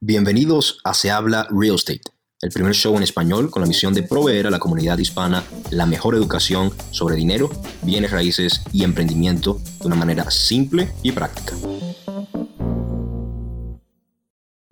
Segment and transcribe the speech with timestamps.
[0.00, 2.02] Bienvenidos a Se Habla Real Estate,
[2.40, 5.86] el primer show en español con la misión de proveer a la comunidad hispana la
[5.86, 7.50] mejor educación sobre dinero,
[7.82, 11.56] bienes raíces y emprendimiento de una manera simple y práctica.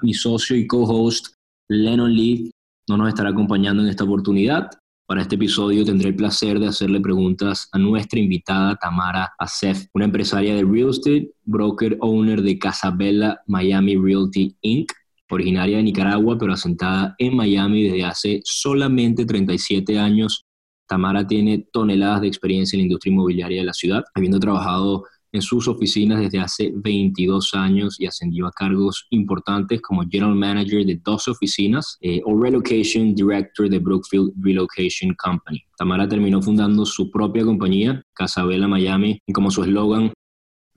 [0.01, 1.35] Mi socio y co-host
[1.67, 2.53] Lennon Lee
[2.89, 4.71] no nos estará acompañando en esta oportunidad.
[5.09, 10.05] Para este episodio tendré el placer de hacerle preguntas a nuestra invitada Tamara Asef, una
[10.05, 14.93] empresaria de real estate, broker owner de Casabella Miami Realty Inc
[15.31, 20.45] originaria de Nicaragua, pero asentada en Miami desde hace solamente 37 años.
[20.89, 25.43] Tamara tiene toneladas de experiencia en la industria inmobiliaria de la ciudad, habiendo trabajado en
[25.43, 31.01] sus oficinas desde hace 22 años y ascendió a cargos importantes como General Manager de
[31.05, 35.63] dos oficinas eh, o Relocation Director de Brookfield Relocation Company.
[35.77, 40.13] Tamara terminó fundando su propia compañía, Casabella Miami, y como su eslogan,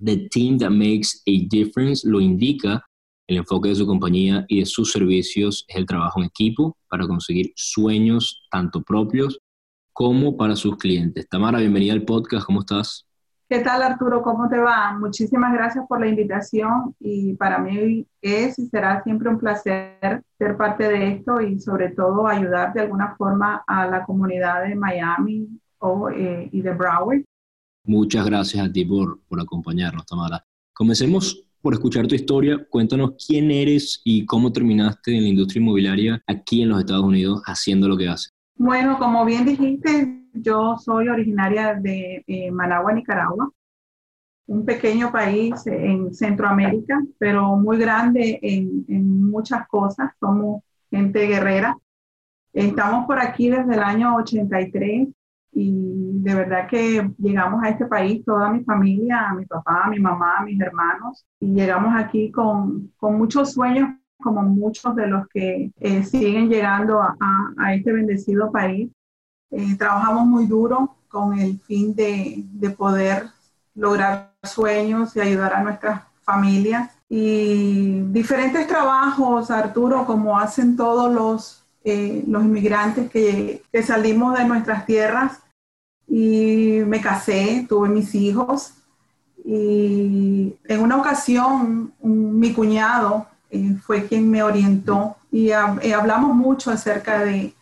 [0.03, 2.83] The Team That Makes a Difference lo indica,
[3.29, 7.05] el enfoque de su compañía y de sus servicios es el trabajo en equipo para
[7.05, 9.39] conseguir sueños tanto propios
[9.93, 11.29] como para sus clientes.
[11.29, 13.05] Tamara, bienvenida al podcast, ¿cómo estás?
[13.47, 14.23] ¿Qué tal Arturo?
[14.23, 14.97] ¿Cómo te va?
[14.97, 20.57] Muchísimas gracias por la invitación y para mí es y será siempre un placer ser
[20.57, 25.47] parte de esto y sobre todo ayudar de alguna forma a la comunidad de Miami
[25.77, 27.21] o, eh, y de Broward.
[27.83, 30.43] Muchas gracias a ti por, por acompañarnos, Tamara.
[30.73, 32.57] Comencemos por escuchar tu historia.
[32.69, 37.41] Cuéntanos quién eres y cómo terminaste en la industria inmobiliaria aquí en los Estados Unidos
[37.45, 38.31] haciendo lo que haces.
[38.55, 43.49] Bueno, como bien dijiste, yo soy originaria de eh, Managua, Nicaragua,
[44.47, 50.11] un pequeño país en Centroamérica, pero muy grande en, en muchas cosas.
[50.19, 51.77] Somos gente guerrera.
[52.51, 55.07] Estamos por aquí desde el año 83
[55.51, 60.41] y de verdad que llegamos a este país, toda mi familia, mi papá, mi mamá,
[60.45, 63.89] mis hermanos, y llegamos aquí con, con muchos sueños,
[64.21, 67.15] como muchos de los que eh, siguen llegando a,
[67.57, 68.89] a, este bendecido país.
[69.51, 73.23] Eh, trabajamos muy duro con el fin de, de poder
[73.73, 76.91] lograr sueños y ayudar a nuestras familias.
[77.07, 84.45] Y diferentes trabajos, Arturo, como hacen todos los eh, los inmigrantes que, que, salimos de
[84.45, 85.39] nuestras tierras
[86.07, 88.73] y me casé, tuve mis hijos
[89.45, 96.71] y en una ocasión mi cuñado eh, fue quien me orientó y eh, hablamos mucho
[96.71, 97.53] acerca de,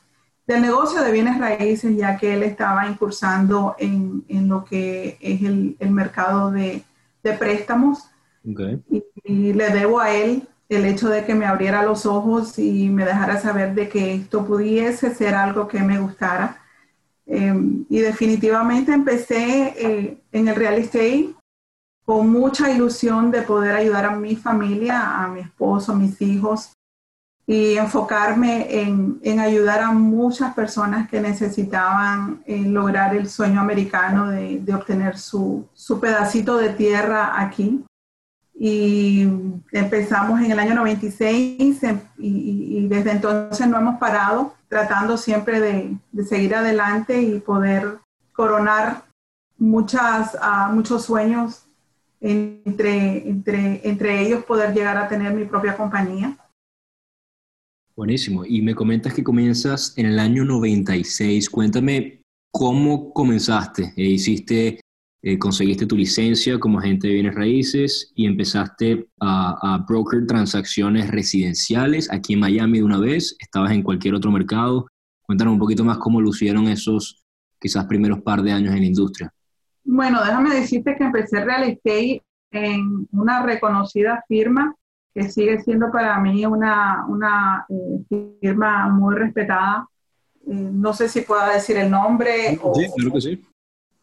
[0.47, 5.41] del negocio de bienes raíces ya que él estaba incursando en, en lo que es
[5.44, 6.83] el, el mercado de,
[7.23, 8.09] de préstamos.
[8.44, 12.89] Y, y le debo a él el hecho de que me abriera los ojos y
[12.89, 16.61] me dejara saber de que esto pudiese ser algo que me gustara.
[17.25, 21.33] Em, y definitivamente empecé eh, en el real estate
[22.06, 26.72] con mucha ilusión de poder ayudar a mi familia, a mi esposo, a mis hijos
[27.45, 34.29] y enfocarme en, en ayudar a muchas personas que necesitaban eh, lograr el sueño americano
[34.29, 37.85] de, de obtener su, su pedacito de tierra aquí
[38.59, 39.28] y
[39.72, 45.59] empezamos en el año 96 em, y, y, desde entonces no hemos parado tratando siempre
[45.59, 48.00] de, seguir adelante y poder
[48.34, 49.06] coronar
[49.57, 51.66] muchas, uh, muchos sueños
[52.19, 56.35] entre, entre, entre ellos poder llegar a tener mi propia compañía.
[57.95, 58.44] Buenísimo.
[58.45, 61.50] Y me comentas que comienzas en el año 96.
[61.50, 63.94] Cuéntame cómo comenzaste.
[63.95, 64.79] ¿E ¿Hiciste
[65.22, 71.09] eh, conseguiste tu licencia como agente de bienes raíces y empezaste a, a, broker transacciones
[71.09, 74.88] residenciales aquí en Miami de una vez, estabas en cualquier otro mercado.
[75.23, 77.25] Cuéntanos un poquito más cómo lucieron esos
[77.59, 79.33] quizás primeros par de años en la industria.
[79.83, 84.75] Bueno, déjame decirte que empecé real estate en una reconocida firma
[85.13, 89.88] que sigue siendo para mí una, una eh, firma muy respetada.
[90.45, 92.51] Eh, no sé si pueda decir el nombre.
[92.51, 93.44] Sí, o, claro que sí.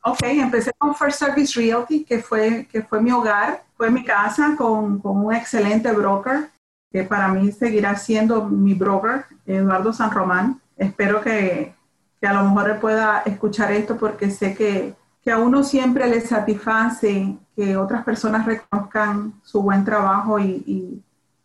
[0.06, 4.54] Ok, empecé con First Service Realty, que fue, que fue mi hogar, fue mi casa
[4.54, 6.50] con, con un excelente broker,
[6.92, 10.60] que para mí seguirá siendo mi broker, Eduardo San Román.
[10.76, 11.74] Espero que,
[12.20, 16.20] que a lo mejor pueda escuchar esto porque sé que, que a uno siempre le
[16.20, 21.02] satisface que otras personas reconozcan su buen trabajo y, y,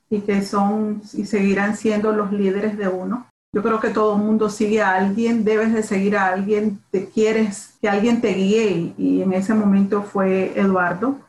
[0.10, 3.26] y que son y seguirán siendo los líderes de uno.
[3.52, 7.10] Yo creo que todo el mundo sigue a alguien, debes de seguir a alguien, te
[7.10, 11.20] quieres que alguien te guíe y, en ese momento fue Eduardo.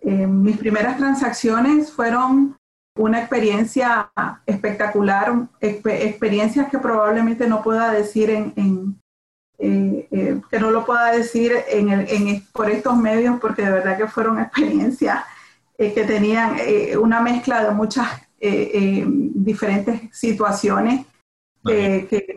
[0.00, 2.56] Eh, mis primeras transacciones fueron
[2.96, 4.10] una experiencia
[4.46, 9.00] espectacular, experiencias que probablemente no pueda decir en, en
[9.58, 13.72] eh, eh, que no lo pueda decir en el, en, por estos medios porque de
[13.72, 15.24] verdad que fueron experiencias
[15.76, 16.56] que tenían
[16.98, 18.08] una mezcla de muchas
[18.40, 21.04] diferentes situaciones
[21.66, 22.34] que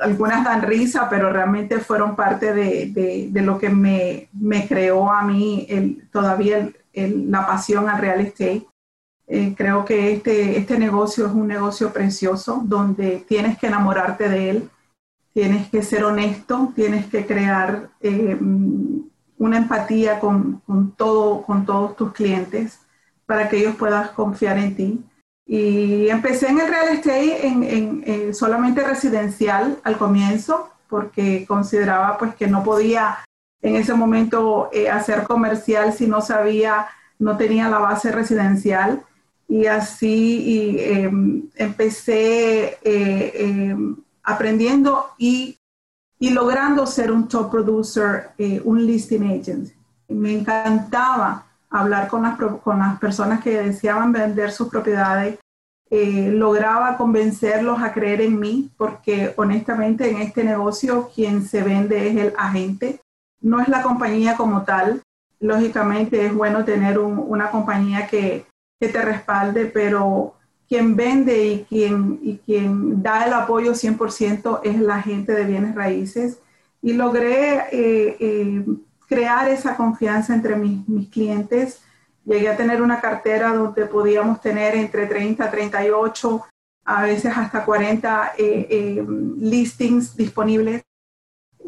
[0.00, 5.66] algunas dan risa, pero realmente fueron parte de, lo que me, creó a mí
[6.12, 8.66] todavía la pasión al real estate.
[9.28, 14.50] Eh, creo que este, este negocio es un negocio precioso donde tienes que enamorarte de
[14.50, 14.70] él,
[15.32, 18.38] tienes que ser honesto, tienes que crear eh,
[19.38, 20.62] una empatía con,
[20.96, 22.80] todo, con todos tus clientes
[23.26, 25.04] para que ellos puedan confiar en ti.
[25.46, 32.48] Y empecé en el real estate en, solamente residencial al comienzo, porque consideraba pues que
[32.48, 33.18] no podía
[33.62, 36.88] en ese momento eh, hacer comercial si no sabía,
[37.18, 39.02] no tenía la base residencial.
[39.48, 45.56] Y así em, empecé eh, em, aprendiendo y,
[46.18, 49.68] y, logrando ser un top producer, eh, un listing agent.
[50.08, 55.38] Me encantaba hablar con las, con las personas que deseaban vender sus propiedades,
[55.88, 62.08] eh, lograba convencerlos a creer en mí, porque honestamente en este negocio quien se vende
[62.08, 63.00] es el agente,
[63.40, 65.02] no es la compañía como tal.
[65.38, 68.46] Lógicamente es bueno tener una compañía que,
[68.80, 70.34] que, te respalde, pero
[70.68, 75.74] quien vende y quien, y quien da el apoyo 100% es la gente de bienes
[75.74, 76.40] raíces.
[76.82, 78.64] Y logré eh, eh,
[79.06, 81.80] crear esa confianza entre mis, mis, clientes.
[82.24, 86.44] Llegué a tener una cartera donde podíamos tener entre 30, 38,
[86.84, 89.06] a veces hasta 40 eh, eh,
[89.38, 90.82] listings disponibles.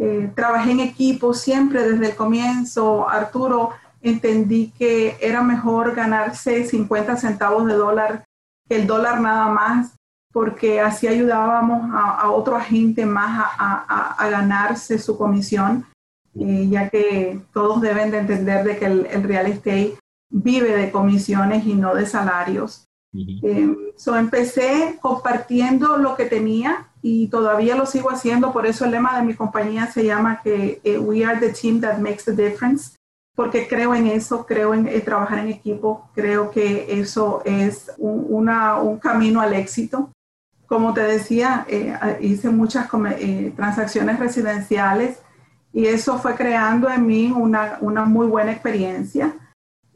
[0.00, 3.08] Eh, trabajé en equipo siempre desde el comienzo.
[3.08, 3.70] Arturo,
[4.00, 8.24] entendí que era mejor ganarse 50 centavos de dólar
[8.68, 9.96] que el dólar nada más,
[10.32, 15.86] porque así ayudábamos a, a otro agente más a, a, a ganarse su comisión
[16.40, 19.96] eh, ya que todos deben de entender de que el, real estate
[20.30, 22.84] vive de comisiones y no de salarios.
[23.14, 28.90] Eh, so empecé compartiendo lo que tenía y todavía lo sigo haciendo, por eso el
[28.90, 32.32] lema de mi compañía se llama que eh, We are the team that makes the
[32.32, 32.96] difference,
[33.34, 38.76] porque creo en eso, creo en trabajar en equipo, creo que eso es un, una,
[38.76, 40.10] un camino al éxito.
[40.66, 41.66] Como te decía,
[42.20, 42.90] hice muchas
[43.56, 45.22] transacciones residenciales
[45.72, 49.34] y eso fue creando en mí una, una muy buena experiencia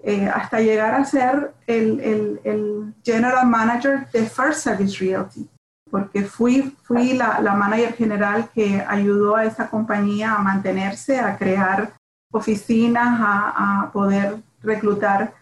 [0.04, 5.48] eh, hasta llegar a ser el, el, el, General Manager de First Service Realty,
[5.90, 11.36] porque fui, fui la, la manager general que ayudó a esa compañía a mantenerse, a
[11.36, 11.92] crear
[12.32, 15.34] oficinas, a, poder reclutar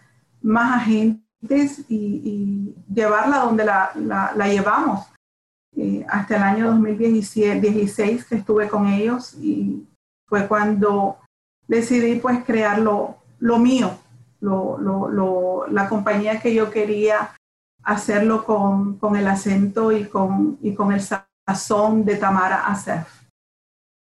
[0.43, 5.07] más agentes y, llevarla donde la, la, la llevamos.
[5.75, 9.87] Eh, hasta el año 2016 que estuve con ellos y
[10.31, 11.17] fue cuando
[11.67, 13.17] decidí pues crear lo,
[13.59, 13.91] mío,
[14.39, 17.35] la compañía que yo quería
[17.83, 23.23] hacerlo con, el acento y con, y con el sazón de Tamara Acef.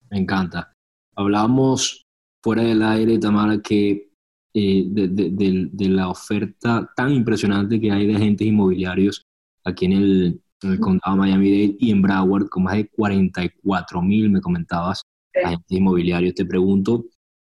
[0.10, 0.74] Me encanta.
[1.16, 2.04] Hablábamos
[2.44, 4.10] fuera del aire, Tamara, que
[4.56, 9.22] eh, de, la oferta tan impresionante que hay de agentes inmobiliarios
[9.64, 14.02] aquí en el, en el condado de Miami-Dade y en Broward, con más de 44
[14.02, 15.04] mil, me comentabas,
[15.44, 17.06] agentes inmobiliarios, te pregunto,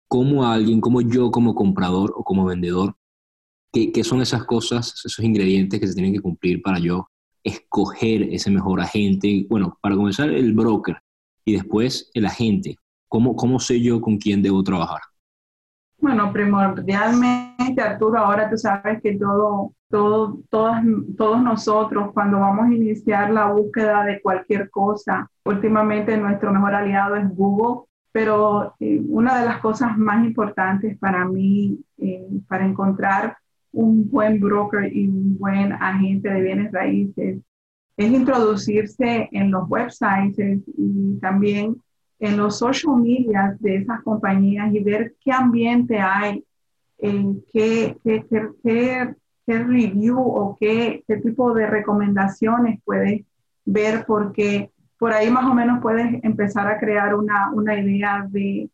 [0.07, 2.95] ¿cómo alguien, como yo como comprador o como vendedor,
[3.71, 7.07] qué, qué son esas cosas, esos ingredientes que se tienen que cumplir para yo
[7.43, 9.45] escoger ese mejor agente?
[9.49, 10.97] Bueno, para comenzar, el broker
[11.45, 12.75] y después el agente.
[13.07, 15.01] ¿Cómo, cómo sé yo con quién debo trabajar?
[15.99, 23.31] Bueno, primordialmente, Arturo, ahora tú sabes que todo, todo, todos nosotros, cuando vamos a iniciar
[23.31, 29.45] la búsqueda de cualquier cosa, últimamente nuestro mejor aliado es Google, pero eh, una de
[29.45, 33.37] las cosas más importantes para mí, eh, para encontrar
[33.71, 37.39] un buen broker y un buen agente de bienes raíces,
[37.97, 41.75] es introducirse en los websites y también
[42.19, 46.43] en los social media de esas compañías y ver qué ambiente hay,
[46.99, 53.25] en qué, qué, qué, qué, review o qué, qué tipo de recomendaciones puedes
[53.65, 58.69] ver, porque por ahí más o menos puedes empezar a crear una, una idea de,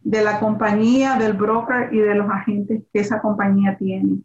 [0.00, 4.18] de, la compañía, del broker y de los agentes que esa compañía tiene.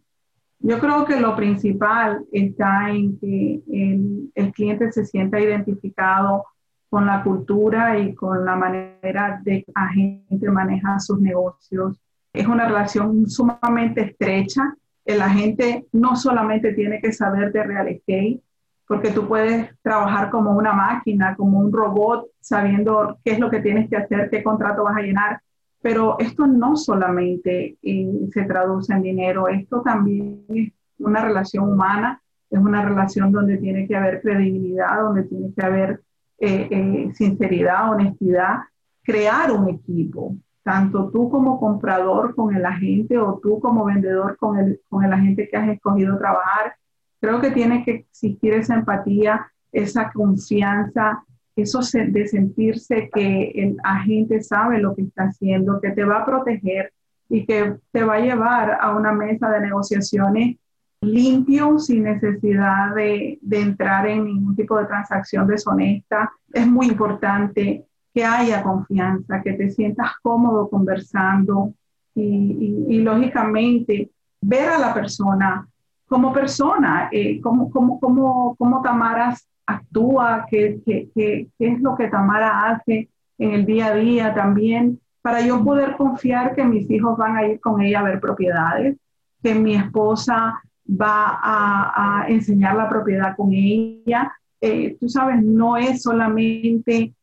[0.60, 6.44] Yo creo que lo principal está en que el, el cliente se sienta identificado
[6.90, 12.00] con la cultura y con la manera de que la gente maneja sus negocios.
[12.32, 14.74] Es una relación sumamente estrecha.
[15.04, 18.40] El agente no solamente tiene que saber de real estate,
[18.86, 23.60] porque tú puedes trabajar como una máquina, como un robot, sabiendo qué es lo que
[23.60, 25.40] tienes que hacer, qué contrato vas a llenar.
[25.80, 32.20] Pero esto no solamente eh, se traduce en dinero, esto también es una relación humana
[32.50, 36.00] es una relación donde tiene que haber credibilidad, donde tiene que haber
[36.38, 38.58] eh, eh, sinceridad, honestidad,
[39.02, 40.36] crear un equipo,
[40.68, 45.10] tanto tú como comprador con el agente o tú como vendedor con el, con el
[45.14, 46.74] agente que has escogido trabajar.
[47.22, 51.24] Creo que tiene que existir esa empatía, esa confianza,
[51.56, 56.26] eso de sentirse que el agente sabe lo que está haciendo, que te va a
[56.26, 56.92] proteger
[57.30, 60.58] y que te va a llevar a una mesa de negociaciones
[61.00, 66.30] limpio, sin necesidad de, entrar en ningún tipo de transacción deshonesta.
[66.52, 67.86] Es muy importante
[68.18, 71.72] que haya confianza, que te sientas cómodo conversando
[72.16, 74.10] y, lógicamente
[74.40, 75.68] ver a la persona
[76.08, 81.94] como persona, eh, cómo, cómo, cómo, cómo Tamara actúa, qué, qué, qué, qué es lo
[81.94, 83.08] que Tamara hace
[83.38, 87.46] en el día a día también, para yo poder confiar que mis hijos van a
[87.46, 88.96] ir con ella a ver propiedades,
[89.44, 90.60] que mi esposa
[90.90, 94.32] va a, enseñar la propiedad con ella.
[94.60, 97.14] Eh, tú sabes, no es solamente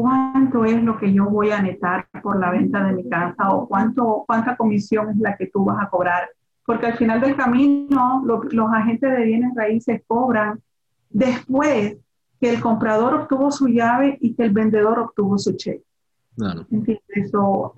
[0.00, 3.66] cuánto es lo que yo voy a netar por la venta de mi casa o
[3.66, 6.28] cuánto, cuánta comisión es la que tú vas a cobrar.
[6.64, 10.60] Porque al final del camino, los agentes de bienes raíces cobran
[11.10, 11.96] después
[12.40, 15.84] que el comprador obtuvo su llave y que el vendedor obtuvo su cheque.
[16.36, 16.66] Claro.
[17.08, 17.74] Eso,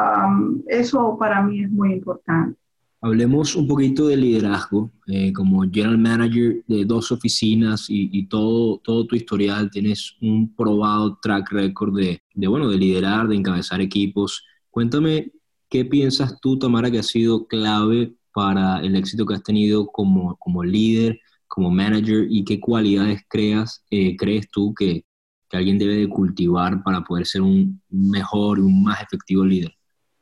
[0.67, 2.60] eso para mí es muy importante.
[3.03, 4.91] Hablemos un poquito de liderazgo.
[5.07, 11.19] Eh, como general manager de dos oficinas y, todo, todo tu historial, tienes un probado
[11.23, 14.45] track record de, de, bueno, de liderar, de encabezar equipos.
[14.71, 15.33] Cuéntame,
[15.69, 20.37] ¿qué piensas tú, Tamara, que ha sido clave para el éxito que has tenido como,
[20.37, 25.05] como líder, como manager y qué cualidades creas, eh, crees tú que,
[25.49, 29.73] que alguien debe de cultivar para poder ser un mejor y un más efectivo líder?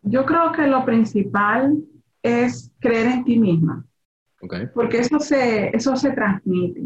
[0.03, 1.77] Yo creo que lo principal
[2.23, 3.85] es creer en ti misma.
[4.75, 6.83] Porque eso se, eso se transmite.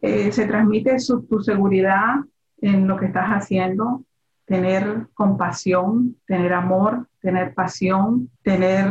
[0.00, 0.96] Eh, se transmite
[1.28, 2.16] tu seguridad
[2.58, 4.04] en lo que estás haciendo,
[4.44, 8.86] tener compasión, tener amor, tener pasión, tener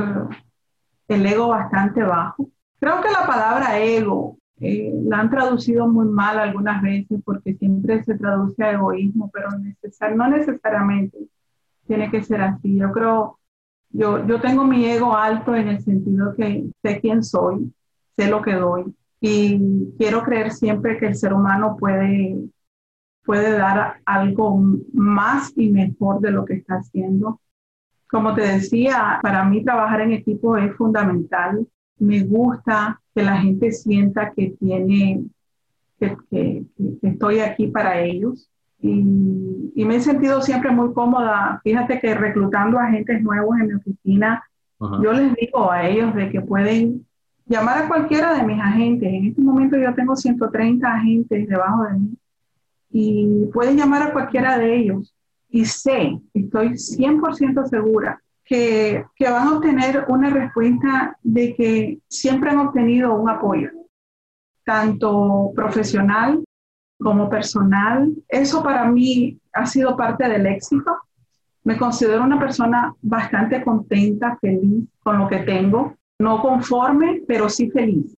[1.08, 2.50] el ego bastante bajo.
[2.80, 8.04] Creo que la palabra ego eh, la han traducido muy mal algunas veces porque siempre
[8.04, 11.18] se traduce a egoísmo, pero no necesariamente
[11.88, 12.78] tiene que ser así.
[12.78, 13.40] Yo creo
[13.98, 17.72] yo, yo tengo mi ego alto en el sentido que sé quién soy,
[18.18, 22.38] sé lo que doy y quiero creer siempre que el ser humano puede,
[23.24, 24.62] puede dar algo
[24.94, 27.40] más y mejor de lo que está haciendo.
[28.10, 31.66] Como te decía, para mí trabajar en equipo es fundamental.
[31.98, 35.26] Me gusta que la gente sienta que tiene,
[35.98, 36.66] que, que
[37.02, 38.50] estoy aquí para ellos
[38.82, 41.60] y, me he sentido siempre muy cómoda.
[41.64, 44.44] Fíjate que reclutando agentes nuevos en mi oficina,
[44.80, 47.06] yo les digo a ellos de que pueden
[47.46, 49.10] llamar a cualquiera de mis agentes.
[49.12, 52.18] En este momento yo tengo 130 agentes debajo de mí
[52.92, 55.14] y pueden llamar a cualquiera de ellos.
[55.50, 62.52] Y sé, estoy 100% segura que, que van a obtener una respuesta de que siempre
[62.52, 63.70] han obtenido un apoyo,
[64.64, 66.45] tanto profesional
[67.00, 68.12] como personal.
[68.28, 70.98] Eso para mí ha sido parte del éxito.
[71.64, 77.70] Me considero una persona bastante contenta, feliz con lo que tengo, no conforme, pero sí
[77.72, 78.16] feliz.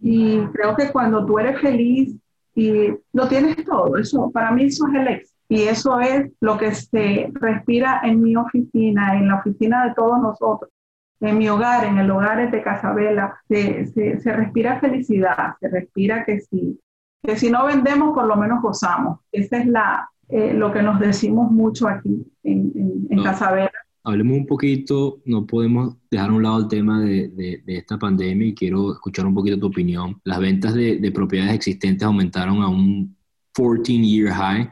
[0.00, 2.16] Y creo que cuando tú eres feliz
[2.54, 5.40] y lo tienes todo, eso para mí eso es el éxito.
[5.50, 10.20] Y eso es lo que se respira en mi oficina, en la oficina de todos
[10.20, 10.70] nosotros,
[11.18, 13.36] en mi hogar, en el hogar de Casabela.
[13.48, 16.78] Se, se, respira felicidad, se respira que si
[17.22, 19.20] que si no vendemos, por lo menos gozamos.
[19.32, 22.72] Esa es la, eh, lo que nos decimos mucho aquí en,
[23.10, 23.70] en, Casabela.
[24.02, 28.48] Hablemos un poquito, no podemos dejar a un lado el tema de, de, esta pandemia
[28.48, 30.18] y quiero escuchar un poquito tu opinión.
[30.24, 33.14] Las ventas de, de propiedades existentes aumentaron a un
[33.54, 34.70] 14-year high.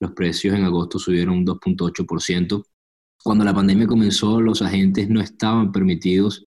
[0.00, 2.64] Los precios en agosto subieron un 2.8%.
[3.24, 6.47] Cuando la pandemia comenzó, los agentes no estaban permitidos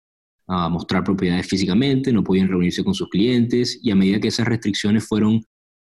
[0.52, 4.48] a mostrar propiedades físicamente, no podían reunirse con sus clientes y a medida que esas
[4.48, 5.40] restricciones fueron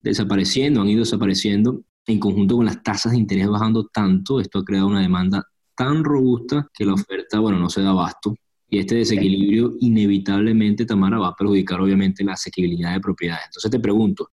[0.03, 4.65] desapareciendo, han ido desapareciendo, en conjunto con las tasas de interés bajando tanto, esto ha
[4.65, 5.43] creado una demanda
[5.75, 8.35] tan robusta que la oferta, bueno, no se da abasto.
[8.69, 13.45] Y este desequilibrio inevitablemente, Tamara, va a perjudicar obviamente la asequibilidad de propiedades.
[13.47, 14.29] Entonces te pregunto,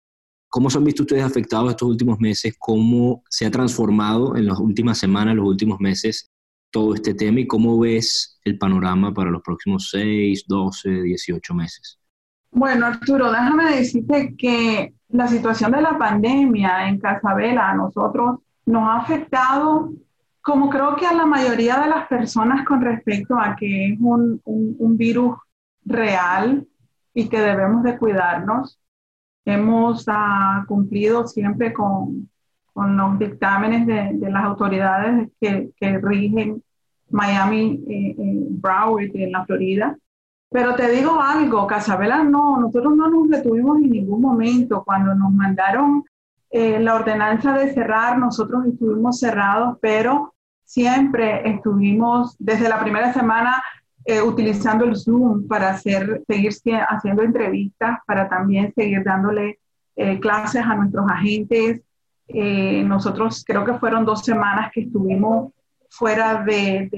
[0.50, 2.56] ¿cómo se han visto ustedes afectados estos últimos meses?
[2.58, 6.32] ¿Cómo se ha transformado en las últimas semanas, los últimos meses,
[6.72, 12.00] todo este tema y cómo ves el panorama para los próximos 6, 12, 18 meses?
[12.52, 18.84] Bueno, Arturo, déjame decirte que la situación de la pandemia en Casabela a nosotros nos
[18.84, 19.92] ha afectado
[20.48, 24.40] como creo que a la mayoría de las personas con respecto a que es un,
[24.46, 25.36] un, un virus
[25.84, 26.66] real
[27.14, 28.80] y que debemos de cuidarnos.
[29.44, 32.30] hemos ah, cumplido siempre con,
[32.78, 36.62] con los dictámenes de, las autoridades que, que rigen
[37.10, 39.98] Miami, eh, eh, Broward, en la Florida.
[40.52, 44.84] Pero te digo algo, Casabela, no, nosotros no nos detuvimos en ningún momento.
[44.86, 46.04] Cuando nos mandaron
[46.52, 53.60] eh, la ordenanza de cerrar, nosotros estuvimos cerrados, pero siempre estuvimos desde la primera semana
[54.06, 56.52] eh, utilizando el Zoom para hacer, seguir
[56.88, 59.58] haciendo entrevistas, para también seguir dándole
[60.22, 61.82] clases a nuestros agentes,
[62.28, 65.54] eh, nosotros creo que fueron dos semanas que estuvimos
[65.90, 66.90] fuera de,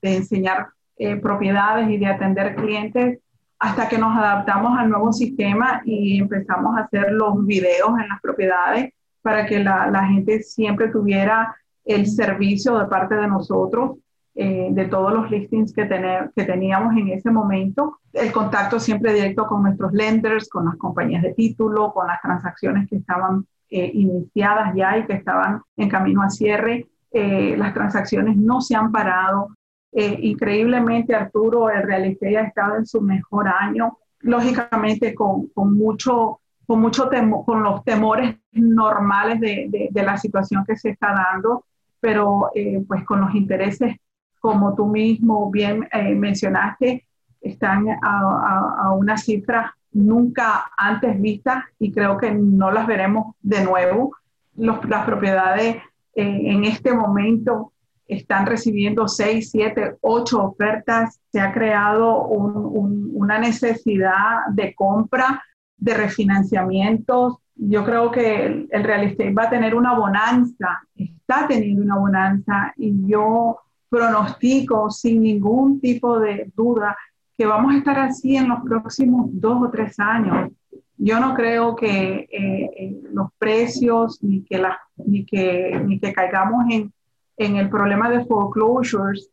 [0.00, 3.18] de, enseñar eh, propiedades y de atender clientes
[3.58, 8.20] hasta que nos adaptamos al nuevo sistema y empezamos a hacer los videos en las
[8.20, 11.54] propiedades para que la, la gente siempre tuviera
[11.84, 13.98] el servicio de parte de nosotros,
[14.34, 19.12] eh, de todos los listings que, tener, que teníamos en ese momento, el contacto siempre
[19.12, 23.90] directo con nuestros lenders, con las compañías de título, con las transacciones que estaban eh,
[23.92, 26.86] iniciadas ya y que estaban en camino a cierre.
[27.10, 29.48] Eh, las transacciones no se han parado.
[29.92, 35.76] Eh, increíblemente, Arturo, el real estate ha estado en su mejor año, lógicamente con, con
[35.76, 37.10] mucho, con, mucho
[37.44, 41.64] con los temores normales de, de, la situación que se está dando,
[42.00, 42.50] pero
[42.86, 43.96] pues con los intereses,
[44.40, 47.06] como tú mismo bien mencionaste,
[47.40, 53.34] están a, a, a una cifra nunca antes vistas y creo que no las veremos
[53.42, 54.16] de nuevo.
[54.56, 55.76] las propiedades
[56.14, 57.72] eh, en este momento
[58.08, 61.20] están recibiendo seis, siete, ocho ofertas.
[61.30, 65.42] Se ha creado una necesidad de compra,
[65.76, 67.36] de refinanciamientos.
[67.54, 71.98] Yo creo que el, el real estate va a tener una bonanza, está teniendo una
[71.98, 76.96] bonanza y yo pronostico sin ningún tipo de duda
[77.38, 80.50] que vamos a estar así en los próximos dos o tres años.
[80.96, 86.12] Yo no creo que eh, eh, los precios ni que, la, ni que, ni que
[86.12, 86.92] caigamos en,
[87.36, 89.30] en el problema de foreclosures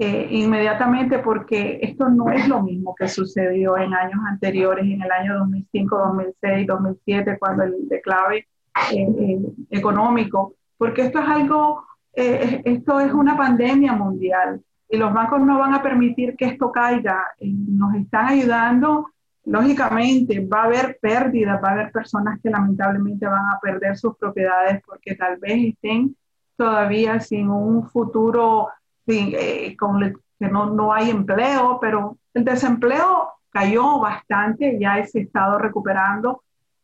[0.00, 5.10] eh, inmediatamente porque esto no es lo mismo que sucedió en años anteriores, en el
[5.10, 8.48] año 2005, 2006, 2007, cuando el declave
[9.70, 15.74] económico, porque esto es algo, esto es una pandemia mundial y los bancos no van
[15.74, 17.24] a permitir que esto caiga.
[17.40, 19.10] Nos están ayudando.
[19.46, 24.16] Lógicamente va a haber pérdidas, va a haber personas que lamentablemente van a perder sus
[24.16, 26.16] propiedades porque tal vez estén
[26.56, 28.68] todavía sin un futuro,
[29.06, 30.00] eh, con
[30.38, 36.42] que no, no hay empleo, pero el desempleo cayó bastante, ya se ha estado recuperando.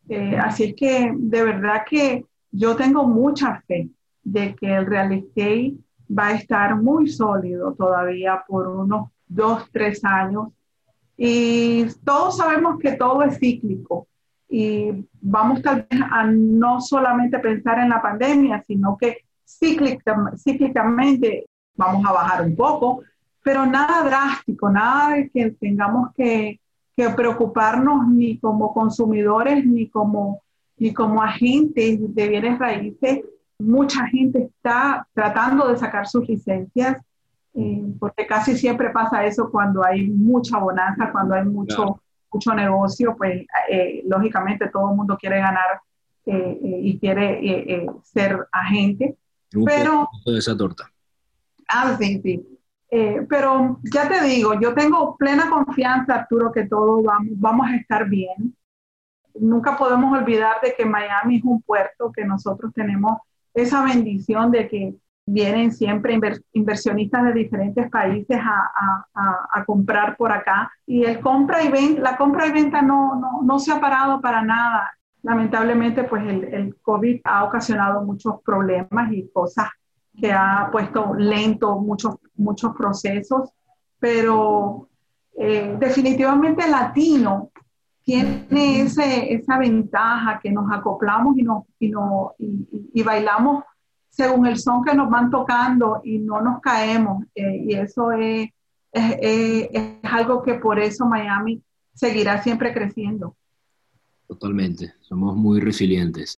[0.08, 3.88] Eh, así es que de verdad que yo tengo mucha fe
[4.22, 5.74] de que el real estate
[6.10, 10.48] va a estar muy sólido todavía por unos dos, tres años.
[11.16, 14.06] Y todos sabemos que todo es cíclico
[14.48, 21.46] y vamos tal vez a no solamente pensar en la pandemia, sino que cíclicamente
[21.76, 23.02] vamos a bajar un poco,
[23.42, 26.60] pero nada drástico, nada que tengamos que,
[26.96, 30.42] que preocuparnos ni como consumidores ni como,
[30.76, 33.20] ni como agentes de bienes raíces
[33.60, 37.00] mucha gente está tratando de sacar sus licencias,
[37.54, 42.00] eh, porque casi siempre pasa eso cuando hay mucha bonanza, cuando hay mucho,
[42.32, 45.80] mucho negocio, pues eh, lógicamente todo el mundo quiere ganar
[46.26, 49.16] eh, y quiere ser agente.
[49.64, 50.90] pero de esa torta.
[51.68, 52.58] Ah, sí, sí.
[53.28, 58.08] pero ya te digo, yo tengo plena confianza, Arturo, que todos vamos, vamos a estar
[58.08, 58.56] bien.
[59.34, 63.18] Nunca podemos olvidar de que Miami es un puerto que nosotros tenemos
[63.54, 64.94] esa bendición de que
[65.26, 66.18] vienen siempre
[66.52, 70.70] inversionistas de diferentes países a, a, comprar por acá.
[70.86, 74.20] Y el compra y venta, la compra y venta no, no, no se ha parado
[74.20, 74.90] para nada.
[75.22, 79.68] Lamentablemente, pues el, el, COVID ha ocasionado muchos problemas y cosas
[80.18, 83.50] que ha puesto lento muchos, muchos procesos,
[83.98, 84.88] pero
[85.38, 87.49] eh, definitivamente el latino
[88.10, 93.62] tiene ese, esa ventaja que nos acoplamos y, nos, y, no, y, bailamos
[94.08, 97.24] según el son que nos van tocando y no nos caemos.
[97.36, 98.50] Eh, y eso es,
[98.90, 101.62] es, es, algo que por eso Miami
[101.94, 103.36] seguirá siempre creciendo.
[104.26, 106.36] Totalmente, somos muy resilientes.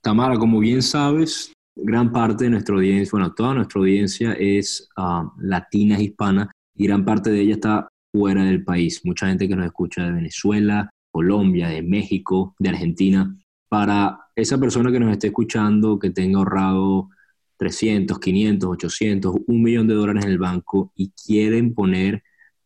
[0.00, 5.28] Tamara, como bien sabes, gran parte de nuestra audiencia, bueno, toda nuestra audiencia es uh,
[5.38, 9.00] latina, hispana, y gran parte de ella está fuera del país.
[9.04, 13.36] Mucha gente que nos escucha de Venezuela, Colombia, de México, de Argentina.
[13.68, 17.08] Para esa persona que nos esté escuchando, que tenga ahorrado
[17.56, 22.22] 300, 500, 800, un millón de dólares en el banco y quieren poner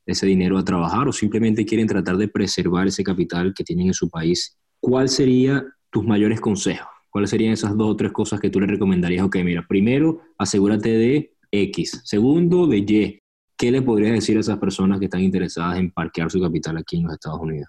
[0.06, 3.94] ese dinero a trabajar o simplemente quieren tratar de preservar ese capital que tienen en
[3.94, 6.86] su país ¿cuál sería tus mayores consejos?
[7.08, 9.24] ¿Cuáles serían esas dos o tres cosas que tú le recomendarías?
[9.24, 12.02] Ok, mira, primero, asegúrate de X.
[12.04, 13.18] Segundo, de Y.
[13.56, 16.98] ¿Qué le podrías decir a esas personas que están interesadas en parquear su capital aquí
[16.98, 17.68] en los Estados Unidos?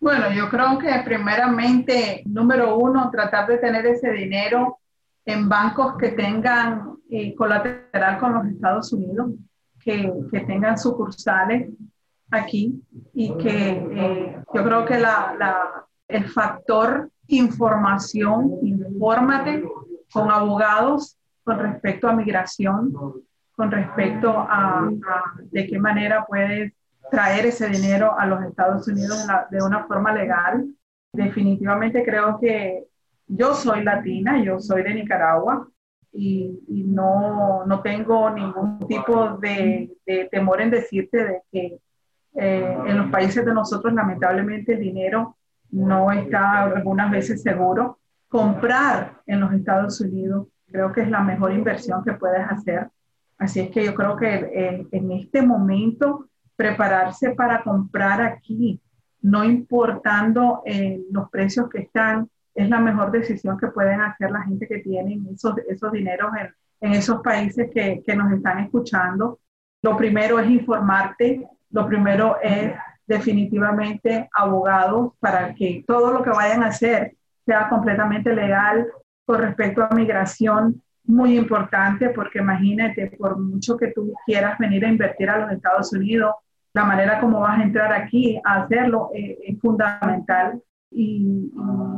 [0.00, 4.78] Bueno, yo creo que primeramente, número uno, tratar de tener ese dinero
[5.24, 9.32] en bancos que tengan eh, colateral con los Estados Unidos,
[9.80, 11.70] que, que, tengan sucursales
[12.30, 12.80] aquí
[13.14, 19.64] y que eh, yo creo que la, la, el factor información, infórmate
[20.12, 22.92] con abogados con respecto a migración,
[23.58, 24.88] con respecto a,
[25.50, 26.72] de qué manera puedes
[27.10, 30.64] traer ese dinero a los Estados Unidos de, una forma legal.
[31.12, 32.84] Definitivamente creo que
[33.26, 35.68] yo soy latina, yo soy de Nicaragua
[36.12, 41.80] y, no, no, tengo ningún tipo de, de, temor en decirte de que
[42.36, 45.36] eh, en los países de nosotros lamentablemente el dinero
[45.72, 47.98] no está algunas veces seguro.
[48.28, 52.88] Comprar en los Estados Unidos creo que es la mejor inversión que puedes hacer.
[53.38, 58.80] Así es que yo creo que en este momento prepararse para comprar aquí,
[59.22, 64.42] no importando eh, los precios que están, es la mejor decisión que pueden hacer la
[64.42, 69.38] gente que tiene esos, esos dineros en, en esos países que, que nos están escuchando.
[69.82, 72.72] Lo primero es informarte, lo primero es
[73.06, 77.14] definitivamente abogados para que todo lo que vayan a hacer
[77.46, 78.88] sea completamente legal
[79.24, 84.88] con respecto a migración, muy importante porque imagínate, por mucho que tú quieras venir a
[84.88, 86.34] invertir a los Estados Unidos,
[86.74, 90.62] la manera como vas a entrar aquí a hacerlo eh, es fundamental.
[90.90, 91.50] Y,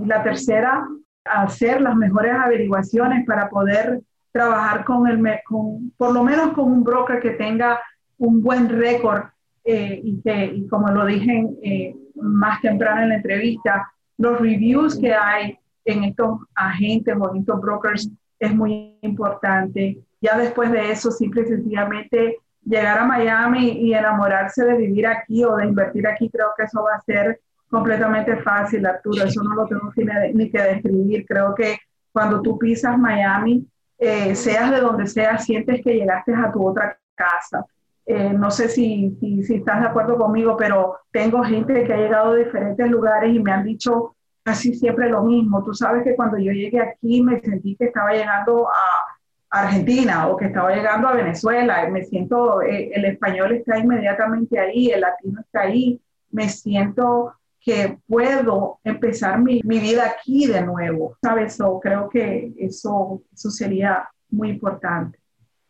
[0.06, 0.88] la tercera,
[1.24, 4.00] hacer las mejores averiguaciones para poder
[4.32, 7.78] trabajar con el, con, por lo menos con un broker que tenga
[8.18, 9.24] un buen récord
[9.64, 14.98] eh, y que, y como lo dije eh, más temprano en la entrevista, los reviews
[14.98, 19.98] que hay en estos agentes o en estos brokers es muy importante.
[20.20, 25.44] Ya después de eso, simple y sencillamente llegar a Miami y enamorarse de vivir aquí
[25.44, 29.24] o de invertir aquí, creo que eso va a ser completamente fácil, Arturo.
[29.24, 29.92] Eso no lo tengo
[30.34, 31.24] ni que describir.
[31.26, 31.78] Creo que
[32.12, 33.66] cuando tú pisas Miami,
[33.98, 37.64] eh, seas de donde seas, sientes que llegaste a tu otra casa.
[38.06, 42.32] Eh, no sé si, si, estás de acuerdo conmigo, pero tengo gente que ha llegado
[42.32, 45.62] de diferentes lugares y me han dicho casi siempre lo mismo.
[45.64, 50.36] Tú sabes que cuando yo llegué aquí me sentí que estaba llegando a Argentina o
[50.36, 51.88] que estaba llegando a Venezuela.
[51.90, 56.00] Me siento, eh, el español está inmediatamente ahí, el latino está ahí.
[56.30, 61.16] Me siento que puedo empezar mi, mi vida aquí de nuevo.
[61.20, 61.60] ¿Sabes?
[61.60, 65.18] o creo que eso, eso sería muy importante.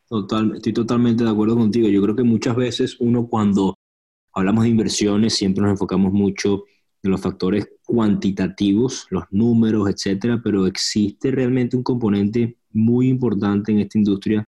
[0.08, 1.88] Total, estoy totalmente de acuerdo contigo.
[1.88, 3.74] Yo creo que muchas veces uno cuando
[4.34, 6.64] hablamos de inversiones siempre nos enfocamos mucho
[7.02, 13.80] en los factores cuantitativos, los números, etcétera, pero existe realmente un componente muy importante en
[13.80, 14.44] esta industria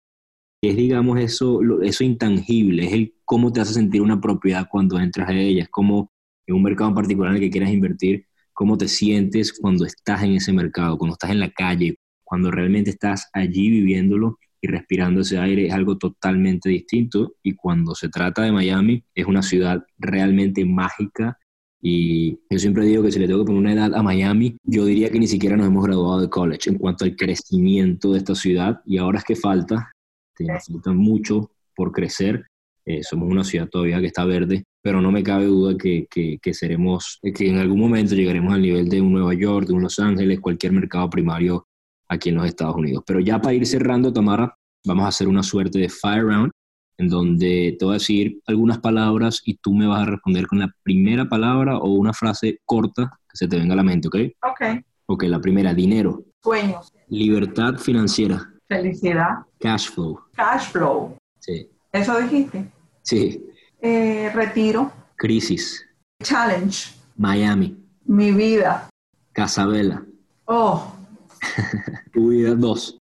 [0.61, 4.99] que es, digamos, eso, eso intangible, es el cómo te hace sentir una propiedad cuando
[5.01, 6.13] entras a ella, es como
[6.47, 10.23] en un mercado en particular en el que quieras invertir, cómo te sientes cuando estás
[10.23, 15.21] en ese mercado, cuando estás en la calle, cuando realmente estás allí viviéndolo y respirando
[15.21, 17.35] ese aire es algo totalmente distinto.
[17.43, 21.37] Y cuando se trata de Miami, es una ciudad realmente mágica.
[21.85, 24.85] Y yo siempre digo que si le tengo que poner una edad a Miami, yo
[24.85, 28.37] diría que ni siquiera nos hemos graduado de college en cuanto al crecimiento de esta
[28.37, 28.81] ciudad.
[28.87, 29.91] Y ahora es que falta,
[30.37, 32.47] falta mucho por crecer.
[32.85, 36.39] Eh, somos una ciudad todavía que está verde, pero no me cabe duda que, que,
[36.41, 39.83] que, seremos, que en algún momento llegaremos al nivel de un Nueva York, de un
[39.83, 41.67] Los Ángeles, cualquier mercado primario
[42.09, 43.03] aquí en los Estados Unidos.
[43.05, 46.53] Pero ya para ir cerrando, Tamara, vamos a hacer una suerte de fire round
[46.99, 50.59] en donde te voy a decir algunas palabras y tú me vas a responder con
[50.59, 54.17] la primera palabra o una frase corta que se te venga a la mente, ¿ok?
[54.43, 54.85] Ok.
[55.07, 56.25] Ok, la primera, dinero.
[56.43, 56.93] Sueños.
[57.09, 58.53] Libertad financiera.
[58.69, 59.39] Felicidad.
[59.59, 60.21] Cash flow.
[60.33, 61.17] Cash flow.
[61.39, 61.69] Sí.
[61.93, 62.71] ¿Eso dijiste?
[63.03, 63.45] Sí.
[63.81, 64.93] Eh, retiro.
[65.17, 65.85] Crisis.
[66.23, 66.95] Challenge.
[67.17, 67.77] Miami.
[68.05, 68.89] Mi vida.
[69.33, 70.05] Casabela.
[70.45, 70.93] Oh,
[72.13, 72.99] tu vida, dos.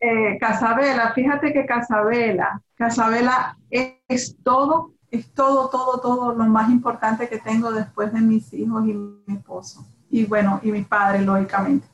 [0.00, 7.28] Eh, Casabela, fíjate que Casabela, Casabela es, todo, es todo, todo, todo lo más importante
[7.28, 9.86] que tengo después de mis hijos y mi esposo.
[10.08, 11.86] Y bueno, y mi padre, lógicamente.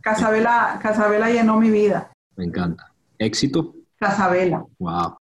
[0.00, 2.12] Casabela, Casabela llenó mi vida.
[2.36, 2.92] Me encanta.
[3.18, 3.74] ¿Éxito?
[3.98, 4.64] Casabela.
[4.78, 5.16] Wow.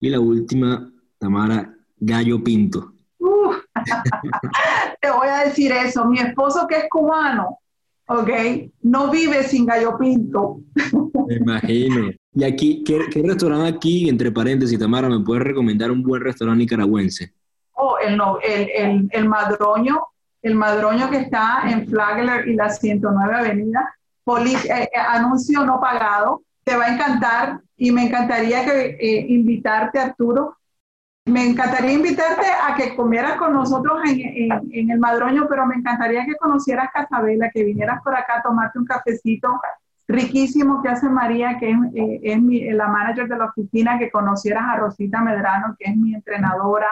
[0.00, 2.92] Y la última, Tamara, Gallo Pinto.
[5.00, 6.06] te voy a decir eso.
[6.06, 7.58] Mi esposo que es cubano,
[8.08, 8.30] ¿ok?
[8.82, 10.60] No vive sin gallo pinto.
[11.28, 12.10] Me imagino.
[12.34, 17.32] Y aquí, ¿qué, restaurante aquí, entre paréntesis, Tamara, me puedes recomendar un buen restaurante nicaragüense?
[17.72, 20.00] Oh, el, el, el, el Madroño
[20.46, 23.94] el madroño que está en Flagler y la 109 Avenida,
[24.28, 29.98] eh, eh, anuncio no pagado, te va a encantar y me encantaría que, eh, invitarte,
[29.98, 30.56] Arturo.
[31.26, 36.36] Me encantaría invitarte a que comieras con nosotros en, el Madroño, pero me encantaría que
[36.36, 39.60] conocieras Casabela, que vinieras por acá a tomarte un cafecito
[40.06, 41.78] riquísimo que hace María, que es,
[42.22, 46.14] es mi, la manager de la oficina, que conocieras a Rosita Medrano, que es mi
[46.14, 46.88] entrenadora,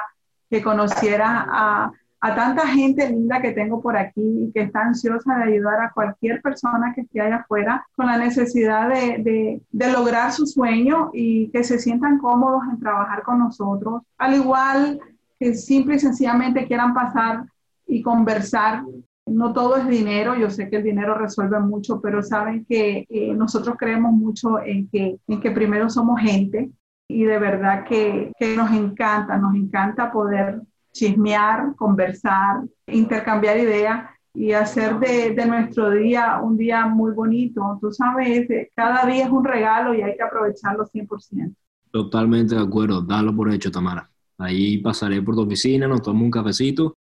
[0.50, 1.92] que conocieras a,
[2.24, 5.92] a tanta gente linda que tengo por aquí y que está ansiosa de ayudar a
[5.92, 11.50] cualquier persona que esté allá afuera con la necesidad de, de, lograr su sueño y
[11.50, 14.98] que se sientan cómodos en trabajar con nosotros, al igual
[15.38, 17.44] que simple y sencillamente quieran pasar
[17.86, 18.84] y conversar.
[19.26, 23.34] No todo es dinero, yo sé que el dinero resuelve mucho, pero saben que eh,
[23.34, 26.70] nosotros creemos mucho en que, en que primero somos gente
[27.06, 30.62] y de verdad que, que nos encanta, nos encanta poder
[30.94, 37.78] chismear, conversar, intercambiar ideas y hacer de, de, nuestro día un día muy bonito.
[37.80, 41.54] Tú sabes, eh, cada día es un regalo y hay que aprovecharlo 100%.
[41.90, 44.10] Totalmente de acuerdo, dalo por hecho, Tamara.
[44.38, 46.96] Ahí pasaré por tu oficina, nos tomamos un cafecito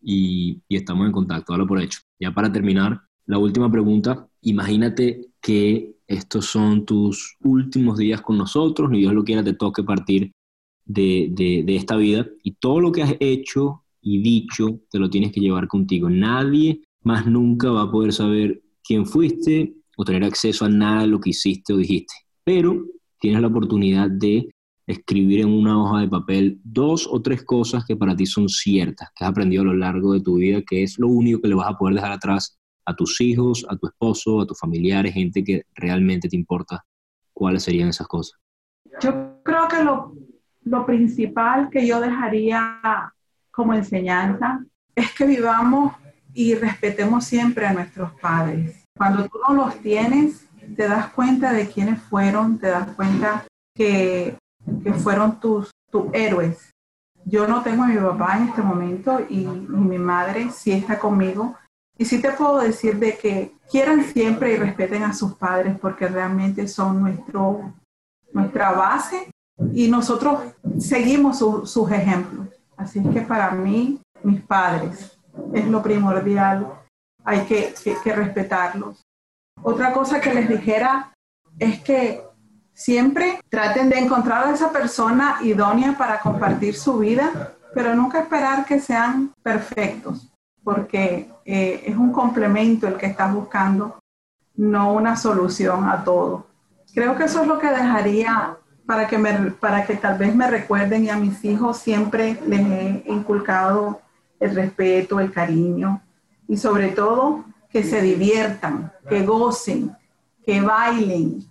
[0.00, 2.00] y, y estamos en contacto, dalo por hecho.
[2.20, 8.88] Ya para terminar, la última pregunta, imagínate que estos son tus últimos días con nosotros,
[8.90, 10.32] ni Dios lo quiera, te toque partir
[10.86, 15.40] de, esta vida y todo lo que has hecho y dicho te lo tienes que
[15.40, 16.08] llevar contigo.
[16.08, 21.08] Nadie más nunca va a poder saber quién fuiste o tener acceso a nada de
[21.08, 22.14] lo que hiciste o dijiste.
[22.44, 22.84] Pero
[23.18, 24.48] tienes la oportunidad de
[24.86, 29.08] escribir en una hoja de papel dos o tres cosas que para ti son ciertas,
[29.16, 31.56] que has aprendido a lo largo de tu vida, que es lo único que le
[31.56, 35.42] vas a poder dejar atrás a tus hijos, a tu esposo, a tus familiares, gente
[35.42, 36.84] que realmente te importa.
[37.32, 38.38] ¿Cuáles serían esas cosas?
[39.02, 39.10] Yo
[39.42, 40.14] creo que lo
[40.66, 43.12] lo principal que yo dejaría
[43.52, 45.92] como enseñanza es que vivamos
[46.34, 48.84] y respetemos siempre a nuestros padres.
[48.96, 50.44] Cuando tú no los tienes,
[50.76, 54.36] te das cuenta de quiénes fueron, te das cuenta que,
[55.02, 56.70] fueron tus, tus héroes.
[57.24, 60.98] Yo no tengo a mi papá en este momento y, y, mi madre sí está
[60.98, 61.56] conmigo.
[61.96, 66.08] Y sí te puedo decir de que quieran siempre y respeten a sus padres porque
[66.08, 67.72] realmente son nuestro,
[68.32, 69.28] nuestra base
[69.72, 70.40] y nosotros
[70.78, 72.48] seguimos sus ejemplos.
[72.76, 75.18] Así que para mí, mis padres
[75.52, 76.66] es lo primordial,
[77.24, 79.02] hay que, que, respetarlos.
[79.62, 81.12] Otra cosa que les dijera
[81.58, 82.22] es que
[82.72, 88.64] siempre traten de encontrar a esa persona idónea para compartir su vida, pero nunca esperar
[88.64, 90.30] que sean perfectos,
[90.62, 93.98] porque eh, es un complemento el que estás buscando,
[94.54, 96.46] no una solución a todo.
[96.94, 100.48] Creo que eso es lo que dejaría para que, me, para que tal vez me
[100.48, 104.00] recuerden y a mis hijos siempre les he inculcado
[104.38, 106.00] el respeto, el cariño
[106.48, 109.94] y sobre todo que se diviertan, que gocen,
[110.44, 111.44] que bailen,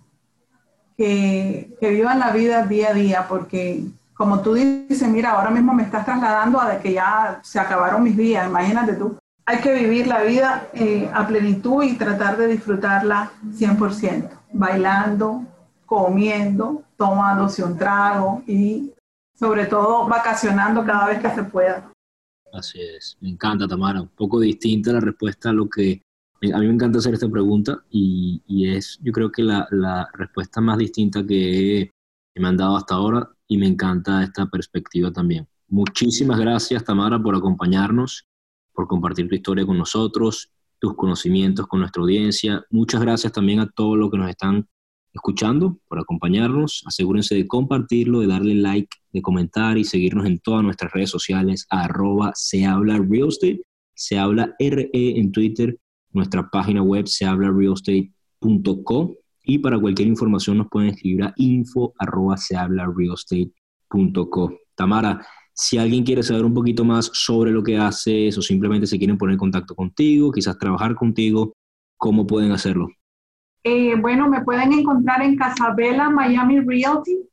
[0.96, 5.74] que, que vivan la vida día a día, porque como tú dices, mira, ahora mismo
[5.74, 9.18] me estás trasladando a que ya se acabaron mis días, imagínate tú.
[9.44, 15.44] Hay que vivir la vida eh, a plenitud y tratar de disfrutarla 100%, bailando,
[15.86, 18.92] comiendo, tomándose un trago y
[19.38, 21.90] sobre todo vacacionando cada vez que se pueda.
[22.52, 26.02] Así es, me encanta Tamara, un poco distinta la respuesta a lo que
[26.42, 30.60] a mí me encanta hacer esta pregunta y, es yo creo que la, la respuesta
[30.60, 31.90] más distinta que,
[32.34, 35.46] que me han dado hasta ahora y me encanta esta perspectiva también.
[35.68, 38.26] Muchísimas gracias Tamara por acompañarnos,
[38.72, 42.64] por compartir tu historia con nosotros, tus conocimientos con nuestra audiencia.
[42.70, 44.68] Muchas gracias también a todos los que nos están
[45.16, 46.82] escuchando, por acompañarnos.
[46.86, 51.66] Asegúrense de compartirlo, de darle like, de comentar y seguirnos en todas nuestras redes sociales,
[51.70, 53.60] arroba se habla real estate,
[53.94, 55.78] se habla RE en Twitter,
[56.12, 61.94] nuestra página web se habla realestate.co y para cualquier información nos pueden escribir a info
[61.98, 64.58] arroba se habla realestate.co.
[64.74, 68.98] Tamara, si alguien quiere saber un poquito más sobre lo que haces o simplemente se
[68.98, 71.54] quieren poner en contacto contigo, quizás trabajar contigo,
[71.96, 72.88] ¿cómo pueden hacerlo?
[73.68, 77.28] Eh, bueno, me pueden encontrar en Casabela, Miami Realty.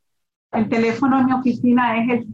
[0.50, 2.28] El teléfono en mi oficina es el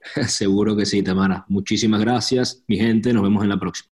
[0.26, 1.44] Seguro que sí, Tamara.
[1.48, 3.12] Muchísimas gracias, mi gente.
[3.12, 3.90] Nos vemos en la próxima.